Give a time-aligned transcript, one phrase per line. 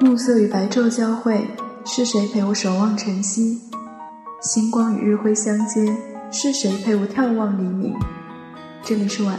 [0.00, 1.44] 暮色与白昼交汇，
[1.84, 3.60] 是谁陪我守望晨曦？
[4.40, 5.92] 星光与日辉相接，
[6.30, 7.96] 是谁陪我眺望黎明？
[8.84, 9.36] 这里是晚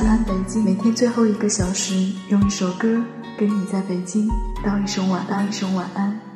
[0.00, 1.94] 安北京，每天最后一个小时，
[2.28, 3.00] 用一首歌
[3.38, 4.28] 跟你在北京
[4.64, 6.29] 道一声晚安，一声晚安。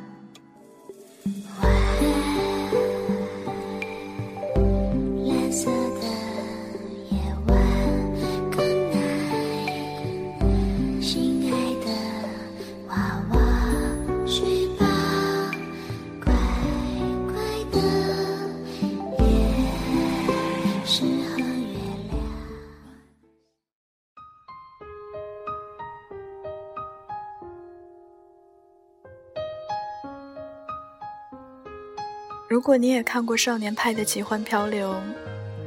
[32.47, 34.91] 如果你也看过《少年派的奇幻漂流》，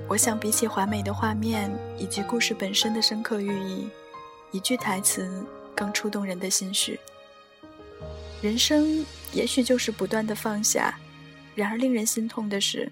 [0.09, 1.68] 我想比起华美的画面
[1.98, 3.88] 以及故事本身的深刻寓意，
[4.52, 5.28] 一句台词
[5.74, 6.99] 更触动人的心绪。
[8.40, 10.95] 人生也许就是不断的放下，
[11.56, 12.90] 然而令人心痛的是，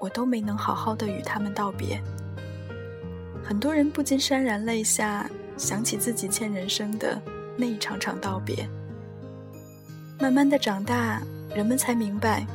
[0.00, 2.00] 我都没能好好的与他们道别。
[3.44, 7.20] 很多人不禁潸然泪下，想起自己欠人生的
[7.58, 8.66] 那一场场道别。
[10.18, 11.20] 慢慢的长大，
[11.54, 12.46] 人们才明白。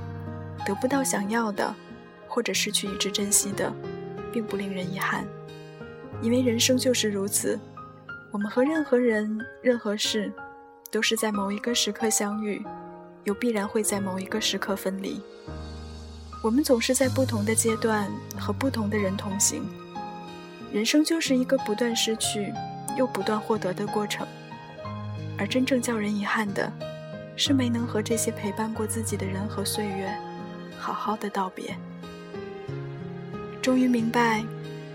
[0.65, 1.73] 得不到想要的，
[2.27, 3.71] 或者失去一直珍惜的，
[4.31, 5.25] 并不令人遗憾，
[6.21, 7.59] 因为人生就是如此。
[8.31, 10.31] 我们和任何人、任何事，
[10.89, 12.65] 都是在某一个时刻相遇，
[13.25, 15.21] 又必然会在某一个时刻分离。
[16.43, 19.63] 我们总是在不同的阶段和不同的人同行。
[20.71, 22.51] 人生就是一个不断失去
[22.97, 24.25] 又不断获得的过程，
[25.37, 26.71] 而真正叫人遗憾的，
[27.35, 30.11] 是没能和这些陪伴过自己的人和岁月。
[30.83, 31.73] 好好的道别，
[33.61, 34.43] 终于明白，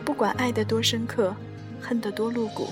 [0.05, 1.35] 不管爱得多深刻，
[1.81, 2.69] 恨得多露骨，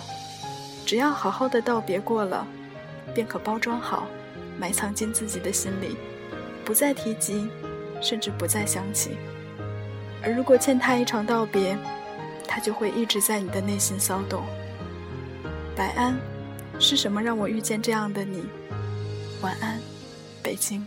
[0.85, 2.47] 只要好好的道别过了，
[3.15, 4.07] 便可包装好，
[4.59, 5.97] 埋藏进自己的心里，
[6.63, 7.49] 不再提及，
[8.03, 9.17] 甚至不再想起。
[10.23, 11.75] 而如果欠他一场道别，
[12.47, 14.45] 他就会一直在你的内心骚动。
[15.75, 16.15] 白安，
[16.79, 18.45] 是什么让我遇见这样的你？
[19.41, 19.81] 晚安，
[20.43, 20.87] 北京。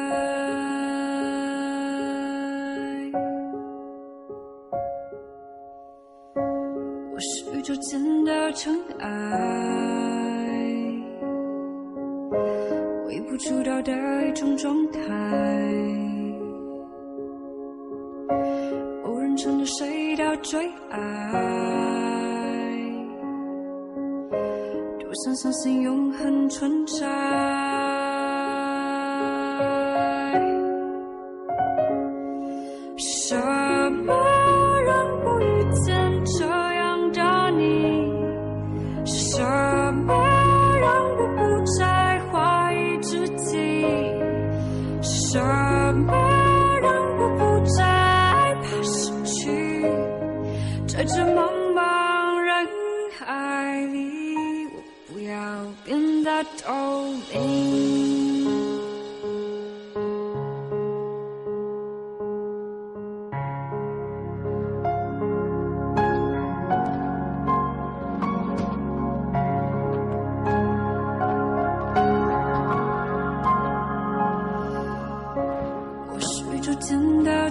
[7.83, 9.07] 是宇宙间的尘埃。
[13.07, 13.91] 微不足道的
[14.27, 14.99] 一种状态，
[19.03, 20.99] 无人成了谁的最爱，
[24.99, 26.85] 多想相信永恒存。
[26.85, 27.07] 在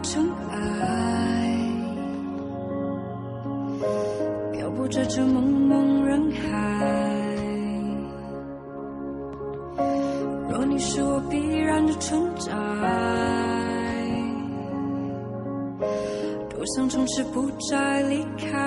[0.03, 0.57] 尘埃
[4.53, 4.89] 漂泊。
[4.89, 6.41] 在这茫茫人海，
[10.49, 12.51] 若你是我必然的存在，
[16.49, 18.59] 多想从此不再离开。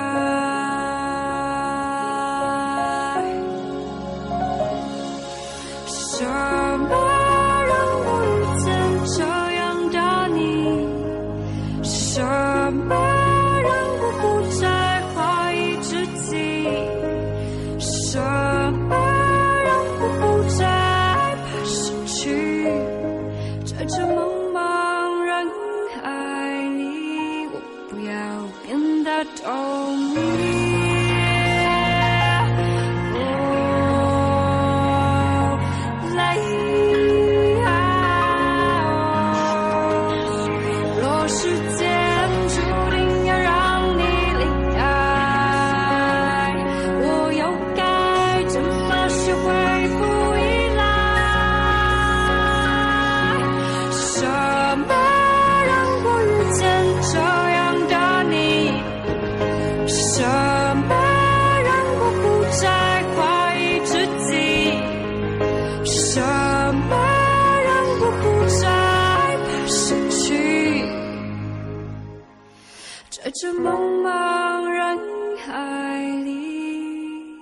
[74.03, 74.99] 茫茫人
[75.37, 77.37] 海里，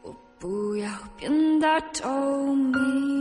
[0.00, 0.88] 我不要
[1.18, 3.11] 变得透明。